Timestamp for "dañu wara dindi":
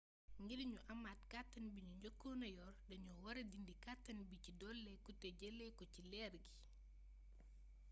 2.89-3.73